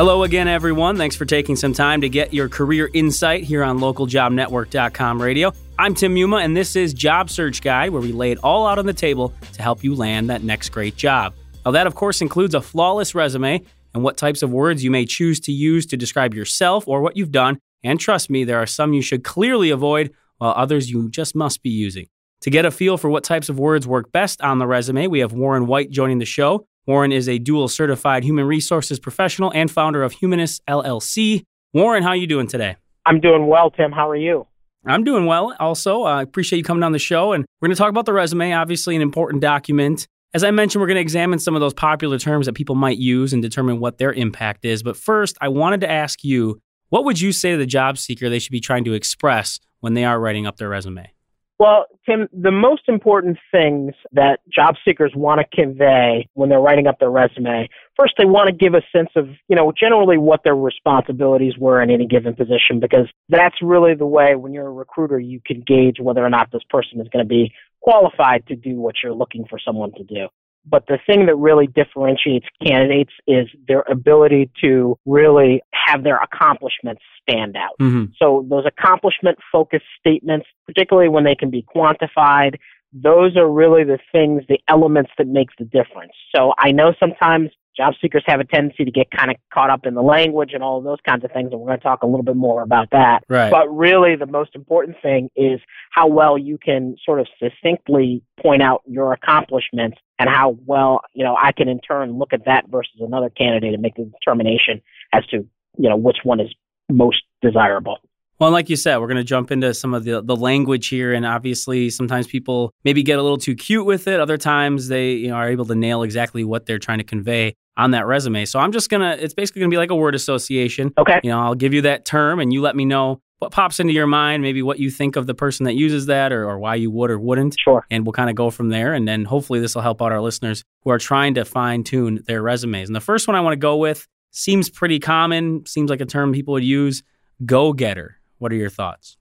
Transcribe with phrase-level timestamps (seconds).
[0.00, 0.96] Hello again, everyone.
[0.96, 5.52] Thanks for taking some time to get your career insight here on localjobnetwork.com radio.
[5.78, 8.78] I'm Tim Muma, and this is Job Search Guide, where we lay it all out
[8.78, 11.34] on the table to help you land that next great job.
[11.66, 15.04] Now, that, of course, includes a flawless resume and what types of words you may
[15.04, 17.58] choose to use to describe yourself or what you've done.
[17.84, 21.62] And trust me, there are some you should clearly avoid, while others you just must
[21.62, 22.06] be using.
[22.40, 25.18] To get a feel for what types of words work best on the resume, we
[25.18, 26.66] have Warren White joining the show.
[26.90, 31.44] Warren is a dual certified human resources professional and founder of Humanist LLC.
[31.72, 32.74] Warren, how are you doing today?
[33.06, 33.92] I'm doing well, Tim.
[33.92, 34.48] How are you?
[34.84, 35.54] I'm doing well.
[35.60, 37.32] Also, I uh, appreciate you coming on the show.
[37.32, 40.08] And we're going to talk about the resume, obviously, an important document.
[40.34, 42.98] As I mentioned, we're going to examine some of those popular terms that people might
[42.98, 44.82] use and determine what their impact is.
[44.82, 48.28] But first, I wanted to ask you what would you say to the job seeker
[48.28, 51.12] they should be trying to express when they are writing up their resume?
[51.60, 56.86] Well, Tim, the most important things that job seekers want to convey when they're writing
[56.86, 60.42] up their resume, first they want to give a sense of, you know, generally what
[60.42, 64.72] their responsibilities were in any given position because that's really the way when you're a
[64.72, 67.52] recruiter you can gauge whether or not this person is going to be
[67.82, 70.28] qualified to do what you're looking for someone to do.
[70.66, 77.02] But the thing that really differentiates candidates is their ability to really have their accomplishments
[77.22, 77.78] stand out.
[77.80, 78.12] Mm-hmm.
[78.18, 82.56] So those accomplishment focused statements, particularly when they can be quantified,
[82.92, 86.12] those are really the things, the elements that makes the difference.
[86.34, 89.86] So I know sometimes job seekers have a tendency to get kind of caught up
[89.86, 92.02] in the language and all of those kinds of things, and we're going to talk
[92.02, 93.20] a little bit more about that.
[93.28, 93.50] Right.
[93.50, 98.62] But really, the most important thing is how well you can sort of succinctly point
[98.62, 102.68] out your accomplishments and how well, you know, I can in turn look at that
[102.68, 105.46] versus another candidate and make a determination as to,
[105.78, 106.52] you know, which one is
[106.90, 107.98] most desirable.
[108.40, 111.12] Well, like you said, we're going to jump into some of the, the language here.
[111.12, 114.18] And obviously, sometimes people maybe get a little too cute with it.
[114.18, 117.54] Other times they you know, are able to nail exactly what they're trying to convey
[117.76, 118.46] on that resume.
[118.46, 120.92] So I'm just going to, it's basically going to be like a word association.
[120.96, 121.20] Okay.
[121.22, 123.92] You know, I'll give you that term and you let me know what pops into
[123.92, 126.74] your mind, maybe what you think of the person that uses that or, or why
[126.76, 127.56] you would or wouldn't.
[127.58, 127.84] Sure.
[127.90, 128.94] And we'll kind of go from there.
[128.94, 132.22] And then hopefully this will help out our listeners who are trying to fine tune
[132.26, 132.88] their resumes.
[132.88, 136.06] And the first one I want to go with seems pretty common, seems like a
[136.06, 137.02] term people would use
[137.44, 138.19] go getter.
[138.40, 139.16] What are your thoughts?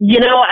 [0.00, 0.44] You know,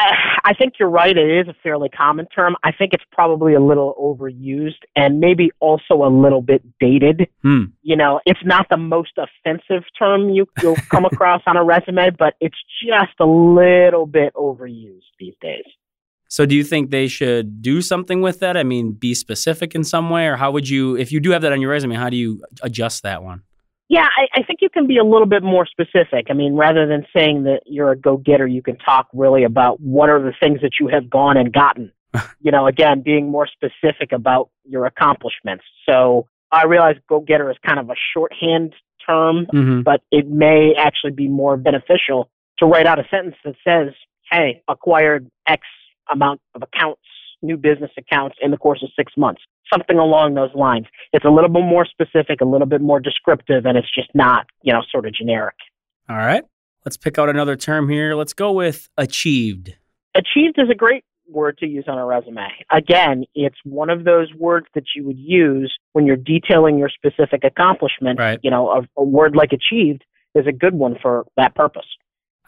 [0.45, 1.17] I think you're right.
[1.17, 2.55] It is a fairly common term.
[2.63, 7.29] I think it's probably a little overused and maybe also a little bit dated.
[7.43, 7.65] Hmm.
[7.83, 12.11] You know, it's not the most offensive term you, you'll come across on a resume,
[12.17, 12.57] but it's
[12.87, 15.65] just a little bit overused these days.
[16.29, 18.57] So, do you think they should do something with that?
[18.57, 21.43] I mean, be specific in some way, or how would you, if you do have
[21.43, 23.43] that on your resume, how do you adjust that one?
[23.89, 26.29] Yeah, I, I think you can be a little bit more specific.
[26.31, 29.81] I mean, rather than saying that you're a go getter, you can talk really about
[29.81, 31.93] what are the things that you have gone and gotten.
[32.41, 35.65] you know, again, being more specific about your accomplishments.
[35.89, 38.75] So I realize go getter is kind of a shorthand
[39.07, 39.83] term, mm-hmm.
[39.83, 43.95] but it may actually be more beneficial to write out a sentence that says,
[44.31, 45.63] hey, acquired X
[46.11, 47.01] amount of accounts,
[47.43, 49.43] new business accounts in the course of six months
[49.73, 50.87] something along those lines.
[51.13, 54.47] It's a little bit more specific, a little bit more descriptive, and it's just not,
[54.63, 55.55] you know, sort of generic.
[56.09, 56.45] All right.
[56.85, 58.15] Let's pick out another term here.
[58.15, 59.77] Let's go with achieved.
[60.15, 62.49] Achieved is a great word to use on a resume.
[62.71, 67.45] Again, it's one of those words that you would use when you're detailing your specific
[67.45, 68.19] accomplishment.
[68.19, 68.41] Right.
[68.43, 70.05] You know, a, a word like achieved
[70.35, 71.87] is a good one for that purpose.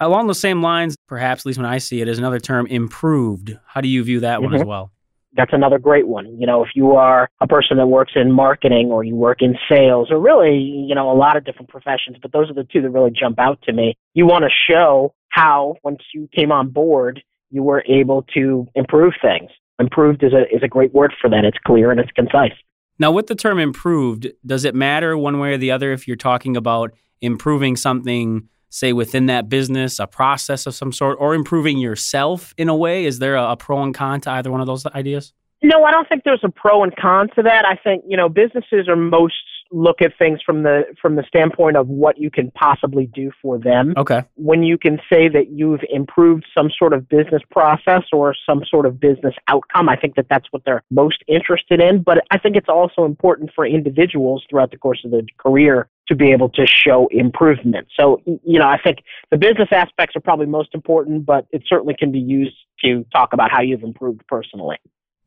[0.00, 3.56] Along the same lines, perhaps, at least when I see it, is another term improved.
[3.66, 4.44] How do you view that mm-hmm.
[4.44, 4.68] one as mm-hmm.
[4.68, 4.90] well?
[5.36, 6.38] that's another great one.
[6.38, 9.56] You know, if you are a person that works in marketing or you work in
[9.68, 12.80] sales or really, you know, a lot of different professions, but those are the two
[12.82, 13.96] that really jump out to me.
[14.14, 19.14] You want to show how once you came on board, you were able to improve
[19.20, 19.50] things.
[19.78, 21.44] Improved is a is a great word for that.
[21.44, 22.52] It's clear and it's concise.
[23.00, 26.16] Now, with the term improved, does it matter one way or the other if you're
[26.16, 31.78] talking about improving something say within that business, a process of some sort, or improving
[31.78, 33.04] yourself in a way?
[33.04, 35.32] Is there a, a pro and con to either one of those ideas?
[35.62, 37.64] No, I don't think there's a pro and con to that.
[37.64, 39.34] I think you know businesses are most
[39.74, 43.58] look at things from the from the standpoint of what you can possibly do for
[43.58, 43.94] them.
[43.96, 44.22] Okay.
[44.36, 48.86] When you can say that you've improved some sort of business process or some sort
[48.86, 52.56] of business outcome, I think that that's what they're most interested in, but I think
[52.56, 56.66] it's also important for individuals throughout the course of their career to be able to
[56.66, 57.88] show improvement.
[57.98, 58.98] So, you know, I think
[59.30, 63.32] the business aspects are probably most important, but it certainly can be used to talk
[63.32, 64.76] about how you've improved personally.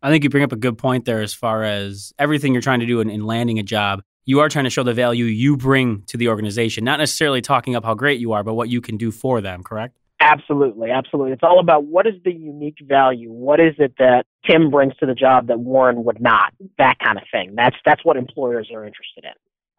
[0.02, 2.82] I think you bring up a good point there as far as everything you're trying
[2.82, 4.04] to do in, in, landing a job.
[4.28, 7.78] You are trying to show the value you bring to the organization, not necessarily talking
[7.78, 9.98] up how great you are, but what you can do for them, correct?
[10.20, 11.32] Absolutely, absolutely.
[11.32, 13.32] It's all about what is the unique value?
[13.32, 16.52] What is it that Tim brings to the job that Warren would not?
[16.78, 17.54] That kind of thing.
[17.56, 19.32] That's that's what employers are interested in.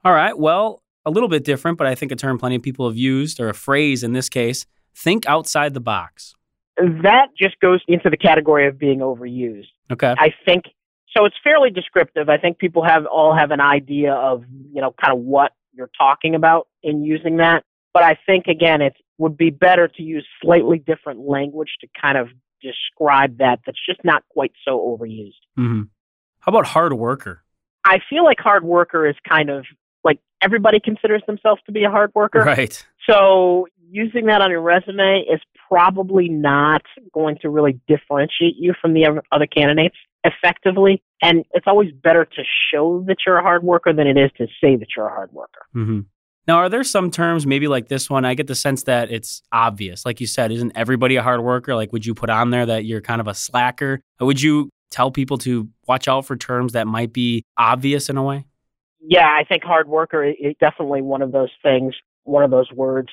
[0.03, 0.39] All right.
[0.39, 3.41] Well, a little bit different, but I think a term plenty of people have used,
[3.41, 4.65] or a phrase in this case
[4.95, 6.35] think outside the box.
[6.77, 9.69] That just goes into the category of being overused.
[9.91, 10.15] Okay.
[10.19, 10.65] I think
[11.17, 12.29] so it's fairly descriptive.
[12.29, 15.91] I think people have all have an idea of, you know, kind of what you're
[15.97, 17.65] talking about in using that.
[17.93, 22.17] But I think again it would be better to use slightly different language to kind
[22.17, 22.29] of
[22.63, 25.41] describe that that's just not quite so overused.
[25.59, 25.83] Mm-hmm.
[26.41, 27.43] How about hard worker?
[27.85, 29.65] I feel like hard worker is kind of
[30.05, 32.41] like everybody considers themselves to be a hard worker.
[32.41, 32.87] Right.
[33.09, 36.83] So using that on your resume is probably not
[37.13, 41.03] going to really differentiate you from the other candidates effectively.
[41.23, 42.43] And it's always better to
[42.73, 45.33] show that you're a hard worker than it is to say that you're a hard
[45.33, 45.67] worker.
[45.75, 46.01] Mm-hmm.
[46.47, 48.25] Now, are there some terms, maybe like this one?
[48.25, 50.07] I get the sense that it's obvious.
[50.07, 51.75] Like you said, isn't everybody a hard worker?
[51.75, 54.01] Like, would you put on there that you're kind of a slacker?
[54.19, 58.23] Would you tell people to watch out for terms that might be obvious in a
[58.23, 58.47] way?
[59.01, 61.95] Yeah, I think hard worker is definitely one of those things,
[62.25, 63.09] one of those words.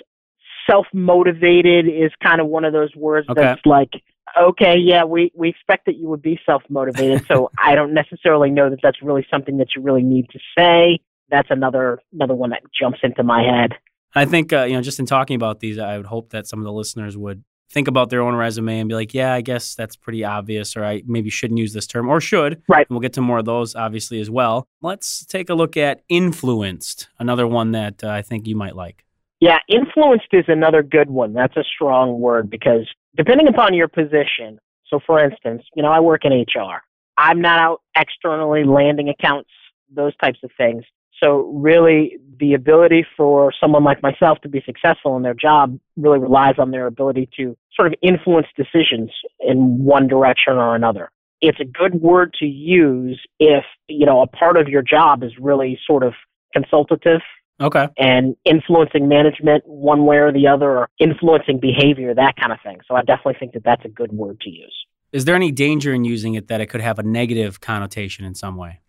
[0.69, 3.41] Self motivated is kind of one of those words Okay.
[3.41, 3.91] that's like,
[4.39, 7.25] okay, yeah, we, we expect that you would be self motivated.
[7.27, 10.99] so I don't necessarily know that that's really something that you really need to say.
[11.29, 13.73] That's another another one that jumps into my head.
[14.13, 16.59] I think, uh, you know, just in talking about these, I would hope that some
[16.59, 19.75] of the listeners would think about their own resume and be like, yeah, I guess
[19.75, 22.61] that's pretty obvious, or I maybe shouldn't use this term, or should.
[22.69, 22.87] Right.
[22.87, 24.67] And we'll get to more of those, obviously, as well.
[24.81, 29.03] Let's take a look at influenced, another one that uh, I think you might like.
[29.45, 31.33] Yeah, influenced is another good one.
[31.33, 34.57] That's a strong word because depending upon your position,
[34.87, 36.81] so for instance, you know, I work in HR.
[37.15, 39.51] I'm not out externally landing accounts,
[39.93, 40.83] those types of things.
[41.21, 46.17] So really the ability for someone like myself to be successful in their job really
[46.17, 49.11] relies on their ability to sort of influence decisions
[49.41, 51.11] in one direction or another.
[51.41, 55.33] It's a good word to use if, you know, a part of your job is
[55.39, 56.15] really sort of
[56.51, 57.21] consultative
[57.61, 57.87] Okay.
[57.97, 62.79] and influencing management one way or the other, or influencing behavior, that kind of thing.
[62.85, 64.75] So I definitely think that that's a good word to use.
[65.13, 68.35] Is there any danger in using it that it could have a negative connotation in
[68.35, 68.81] some way?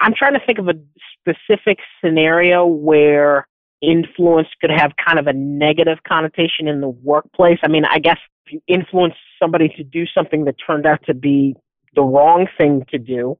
[0.00, 0.74] I'm trying to think of a
[1.20, 3.46] specific scenario where
[3.80, 7.58] influence could have kind of a negative connotation in the workplace.
[7.62, 11.14] I mean, I guess if you influence somebody to do something that turned out to
[11.14, 11.54] be
[11.94, 13.38] the wrong thing to do,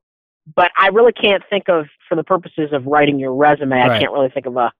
[0.55, 4.12] but I really can't think of, for the purposes of writing your resume, I can't
[4.12, 4.71] really think of a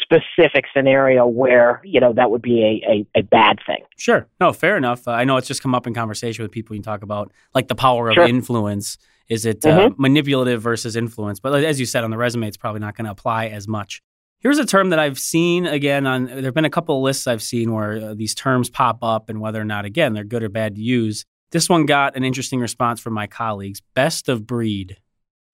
[0.00, 3.84] specific scenario where, you know, that would be a, a, a bad thing.
[3.96, 4.26] Sure.
[4.40, 5.06] No, fair enough.
[5.06, 6.74] Uh, I know it's just come up in conversation with people.
[6.74, 8.26] You talk about like the power of Sure.
[8.26, 8.96] influence.
[9.28, 11.38] Is it uh, manipulative versus influence?
[11.40, 14.00] But as you said on the resume, it's probably not going to apply as much.
[14.40, 16.26] Here's a term that I've seen again on.
[16.26, 19.28] There have been a couple of lists I've seen where uh, these terms pop up,
[19.28, 21.24] and whether or not again they're good or bad to use.
[21.50, 23.82] This one got an interesting response from my colleagues.
[23.94, 24.96] Best of breed.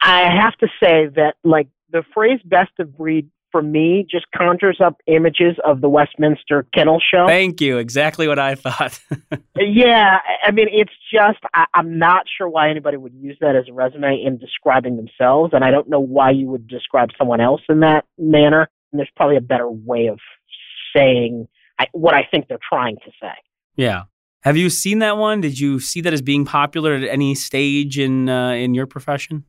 [0.05, 4.81] I have to say that, like, the phrase best of breed for me just conjures
[4.85, 7.27] up images of the Westminster Kennel Show.
[7.29, 7.79] Thank you.
[7.79, 9.01] Exactly what I thought.
[9.57, 13.65] Yeah, I- mean, it's just, I, I'm not sure why anybody would use that as
[13.69, 17.63] a resume in describing themselves, and I don't know why you would describe someone else
[17.69, 18.69] in that manner.
[18.93, 20.19] And there's probably a better way of
[20.95, 21.47] saying
[21.79, 23.33] I, what I think they're trying to say.
[23.77, 24.03] yeah.
[24.41, 25.41] Have you seen that one?
[25.41, 29.45] Did you see that as being popular at any stage in uh, in your profession?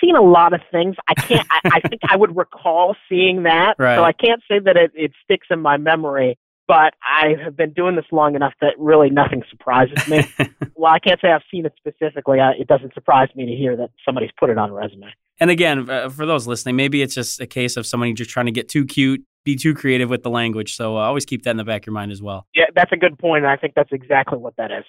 [0.00, 0.96] Seen a lot of things.
[1.08, 1.46] I can't.
[1.50, 3.96] I, I think I would recall seeing that, Right.
[3.96, 6.38] so I can't say that it, it sticks in my memory.
[6.68, 10.22] But I have been doing this long enough that really nothing surprises me.
[10.76, 12.40] well, I can't say I've seen it specifically.
[12.40, 15.06] I, it doesn't surprise me to hear that somebody's put it on a resume.
[15.40, 18.46] And again, uh, for those listening, maybe it's just a case of somebody just trying
[18.46, 20.74] to get too cute, be too creative with the language.
[20.76, 22.46] So uh, always keep that in the back of your mind as well.
[22.54, 24.84] Yeah, that's a good point, and I think that's exactly what that is.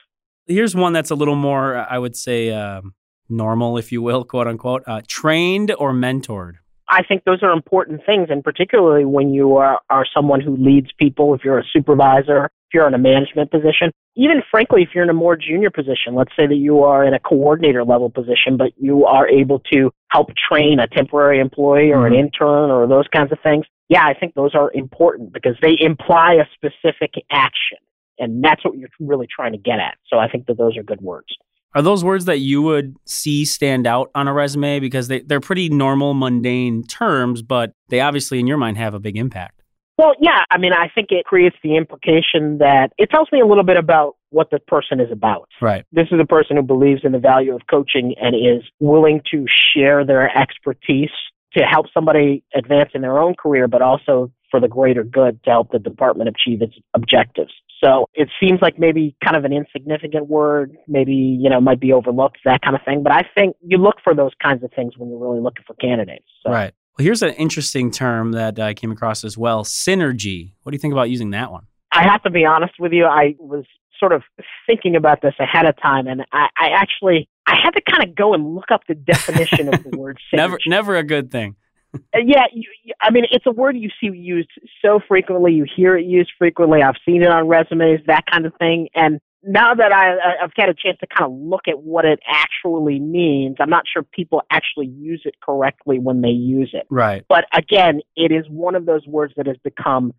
[0.47, 2.93] Here's one that's a little more, uh, I would say, um,
[3.29, 4.83] normal, if you will, quote unquote.
[4.87, 6.53] Uh, trained or mentored.
[6.91, 10.91] I think those are important things, and particularly when you are, are someone who leads
[10.97, 15.03] people, if you're a supervisor, if you're in a management position, even frankly, if you're
[15.03, 18.57] in a more junior position, let's say that you are in a coordinator level position,
[18.57, 22.19] but you are able to help train a temporary employee or an Mhm.
[22.19, 23.65] intern or those kinds of things.
[23.87, 27.77] Yeah, I think those are important because they imply a specific action,
[28.17, 29.97] and that's what you're really trying to get at.
[30.07, 31.37] So I think that those are good words.
[31.75, 35.39] Are those words that you would see stand out on a resume because they, they're
[35.39, 39.61] pretty normal, mundane terms, but they obviously, in your mind, have a big impact?
[39.97, 43.45] Well, yeah, I mean, I think it creates the implication that it tells me a
[43.45, 45.49] little bit about what the person is about.
[45.61, 45.85] Right.
[45.91, 49.45] This is a person who believes in the value of coaching and is willing to
[49.75, 51.11] share their expertise
[51.53, 55.49] to help somebody advance in their own career, but also for the greater good to
[55.49, 57.51] help the department achieve its objectives.
[57.83, 61.93] So it seems like maybe kind of an insignificant word, maybe, you know, might be
[61.93, 63.03] overlooked, that kind of thing.
[63.03, 65.75] But I think you look for those kinds of things when you're really looking for
[65.75, 66.25] candidates.
[66.43, 66.51] So.
[66.51, 66.73] Right.
[66.97, 70.51] Well, here's an interesting term that I came across as well synergy.
[70.63, 71.67] What do you think about using that one?
[71.91, 73.05] I have to be honest with you.
[73.05, 73.65] I was
[73.97, 74.23] sort of
[74.65, 78.15] thinking about this ahead of time, and I, I actually I had to kind of
[78.15, 80.37] go and look up the definition of the word synergy.
[80.37, 81.55] Never, never a good thing.
[81.93, 82.65] Uh, yeah, you,
[83.01, 84.49] I mean, it's a word you see used
[84.83, 85.53] so frequently.
[85.53, 86.81] You hear it used frequently.
[86.81, 88.89] I've seen it on resumes, that kind of thing.
[88.95, 92.19] And now that I, I've had a chance to kind of look at what it
[92.27, 96.85] actually means, I'm not sure people actually use it correctly when they use it.
[96.89, 97.25] Right.
[97.29, 100.13] But again, it is one of those words that has become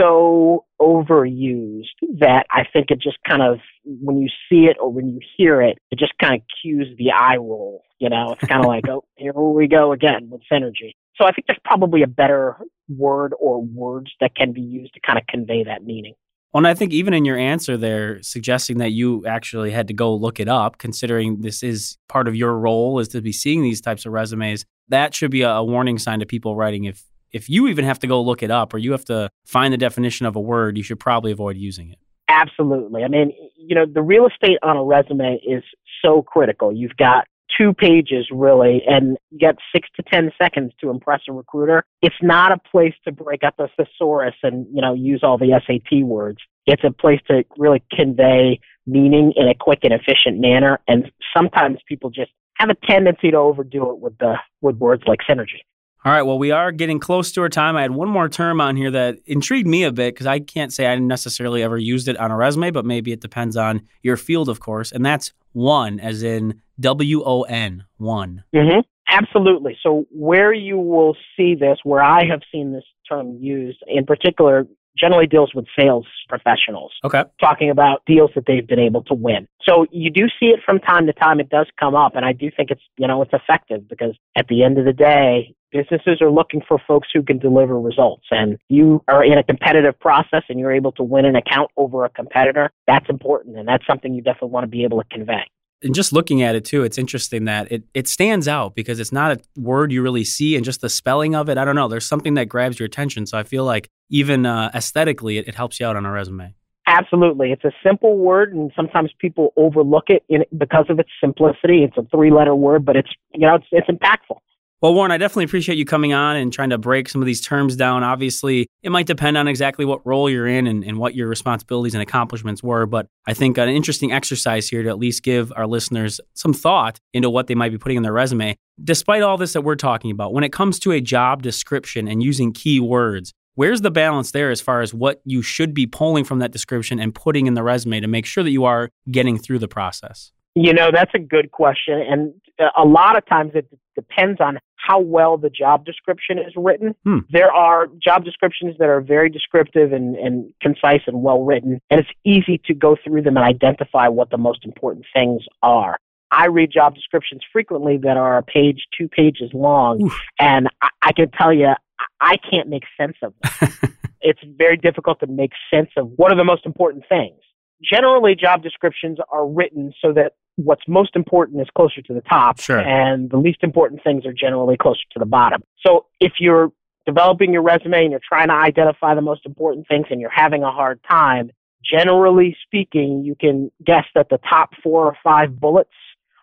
[0.00, 1.84] so overused
[2.18, 5.60] that I think it just kind of, when you see it or when you hear
[5.60, 7.82] it, it just kind of cues the eye roll.
[7.98, 10.94] You know, it's kind of like, oh, here we go again with synergy.
[11.16, 12.56] So I think there's probably a better
[12.88, 16.14] word or words that can be used to kind of convey that meaning.
[16.52, 19.94] Well, and I think even in your answer there, suggesting that you actually had to
[19.94, 23.62] go look it up, considering this is part of your role is to be seeing
[23.62, 26.84] these types of resumes, that should be a, a warning sign to people writing.
[26.84, 29.72] If if you even have to go look it up or you have to find
[29.72, 31.98] the definition of a word, you should probably avoid using it.
[32.28, 33.02] Absolutely.
[33.02, 35.64] I mean, you know, the real estate on a resume is
[36.02, 36.72] so critical.
[36.72, 37.24] You've got
[37.58, 42.14] two pages really and you get six to ten seconds to impress a recruiter it's
[42.22, 46.04] not a place to break up a thesaurus and you know use all the sat
[46.04, 51.10] words it's a place to really convey meaning in a quick and efficient manner and
[51.36, 55.60] sometimes people just have a tendency to overdo it with the with words like synergy
[56.04, 56.22] all right.
[56.22, 57.76] Well, we are getting close to our time.
[57.76, 60.72] I had one more term on here that intrigued me a bit because I can't
[60.72, 64.16] say I necessarily ever used it on a resume, but maybe it depends on your
[64.16, 64.92] field, of course.
[64.92, 68.44] And that's one, as in W O N, one.
[68.54, 68.80] Mm-hmm.
[69.10, 69.76] Absolutely.
[69.82, 74.66] So, where you will see this, where I have seen this term used in particular,
[74.96, 76.92] generally deals with sales professionals.
[77.04, 77.24] Okay.
[77.40, 79.48] Talking about deals that they've been able to win.
[79.68, 81.40] So you do see it from time to time.
[81.40, 84.46] It does come up, and I do think it's you know it's effective because at
[84.48, 88.24] the end of the day, businesses are looking for folks who can deliver results.
[88.30, 92.04] And you are in a competitive process and you're able to win an account over
[92.04, 92.70] a competitor.
[92.86, 95.44] That's important, and that's something you definitely want to be able to convey
[95.82, 99.12] and just looking at it too, it's interesting that it, it stands out because it's
[99.12, 101.88] not a word you really see, and just the spelling of it, I don't know.
[101.88, 103.26] There's something that grabs your attention.
[103.26, 106.54] So I feel like even uh, aesthetically, it, it helps you out on a resume.
[106.86, 107.52] Absolutely.
[107.52, 111.84] It's a simple word and sometimes people overlook it in, because of its simplicity.
[111.84, 114.38] It's a three letter word, but it's, you know, it's, it's impactful.
[114.82, 117.42] Well, Warren, I definitely appreciate you coming on and trying to break some of these
[117.42, 118.02] terms down.
[118.02, 121.94] Obviously, it might depend on exactly what role you're in and, and, what your responsibilities
[121.94, 125.66] and accomplishments were, but I think an interesting exercise here to at least give our
[125.66, 128.56] listeners some thought into what they might be putting in their resume.
[128.82, 132.22] Despite all this that we're talking about, when it comes to a job description and
[132.22, 136.38] using keywords, where's the balance there as far as what you should be pulling from
[136.38, 139.58] that description and putting in the resume to make sure that you are getting through
[139.58, 140.32] the process?
[140.54, 142.00] You know, that's a good question.
[142.00, 146.52] And uh, a lot of times it depends on how well the job description is
[146.56, 146.94] written.
[147.04, 147.18] Hmm.
[147.30, 152.00] There are job descriptions that are very descriptive and, and concise and well written, and
[152.00, 155.98] it's easy to go through them and identify what the most important things are.
[156.32, 160.20] I read job descriptions frequently that are a page, two pages long, Oof.
[160.38, 161.74] and I, I can tell you,
[162.20, 163.72] I can't make sense of them.
[164.20, 167.34] it's very difficult to make sense of what are the most important things.
[167.82, 172.60] Generally, job descriptions are written so that what's most important is closer to the top,
[172.60, 172.78] sure.
[172.78, 175.62] and the least important things are generally closer to the bottom.
[175.84, 176.70] So if you're
[177.06, 180.62] developing your resume and you're trying to identify the most important things and you're having
[180.62, 181.50] a hard time,
[181.82, 185.90] generally speaking, you can guess that the top four or five bullets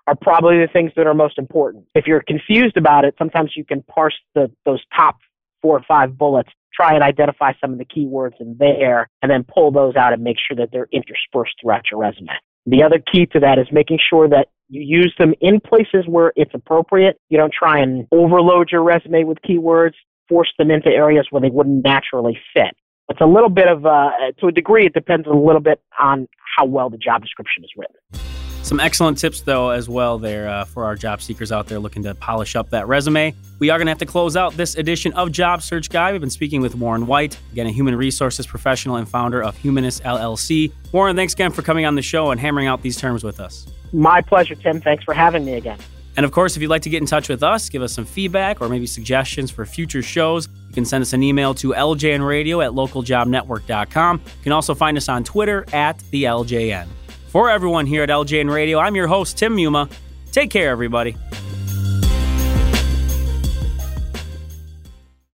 [0.08, 1.86] are probably the things that are most important.
[1.94, 5.18] If you're confused about it, sometimes you can parse the, those top
[5.62, 6.50] four or five bullets,
[6.80, 10.24] try and identify some of the keywords in there, and then pull those out and
[10.24, 12.32] make sure that they're interspersed throughout your resume.
[12.66, 16.34] The other key to that is making sure that you use them in places where
[16.36, 17.18] it's appropriate.
[17.30, 19.94] You don't try and overload your resume with keywords,
[20.28, 22.76] force them into areas where they wouldn't naturally fit.
[23.10, 26.28] It's a little bit of, uh, to a degree, it depends a little bit on
[26.58, 28.37] how well the job description is written.
[28.68, 32.04] Some excellent tips, though, as well, there uh, for our job seekers out there looking
[32.04, 33.34] to polish up that resume.
[33.60, 36.12] We are going to have to close out this edition of Job Search Guide.
[36.12, 40.04] We've been speaking with Warren White, again, a human resources professional and founder of Humanist
[40.04, 40.74] LLC.
[40.92, 43.68] Warren, thanks again for coming on the show and hammering out these terms with us.
[43.94, 44.82] My pleasure, Tim.
[44.82, 45.80] Thanks for having me again.
[46.18, 48.04] And of course, if you'd like to get in touch with us, give us some
[48.04, 52.66] feedback or maybe suggestions for future shows, you can send us an email to ljnradio
[52.66, 54.22] at localjobnetwork.com.
[54.26, 56.88] You can also find us on Twitter at the LJN.
[57.28, 59.90] For everyone here at LJN Radio, I'm your host, Tim Muma.
[60.32, 61.16] Take care, everybody.